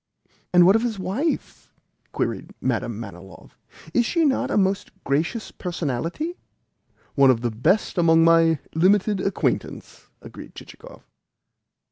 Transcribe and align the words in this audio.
"And 0.51 0.65
what 0.65 0.75
of 0.75 0.81
his 0.81 0.97
wife?" 0.97 1.71
queried 2.11 2.53
Madame 2.59 2.99
Manilov. 2.99 3.55
"Is 3.93 4.03
she 4.03 4.25
not 4.25 4.49
a 4.49 4.57
most 4.57 4.89
gracious 5.03 5.51
personality?" 5.51 6.39
"One 7.13 7.29
of 7.29 7.41
the 7.41 7.51
best 7.51 7.99
among 7.99 8.23
my 8.23 8.57
limited 8.73 9.19
acquaintance," 9.21 10.07
agreed 10.19 10.55
Chichikov. 10.55 11.03